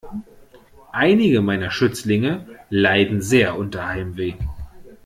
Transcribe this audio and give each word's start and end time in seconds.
Einige 0.93 1.41
meiner 1.43 1.69
Schützlinge 1.69 2.47
leiden 2.71 3.21
sehr 3.21 3.55
unter 3.55 3.87
Heimweh. 3.87 4.33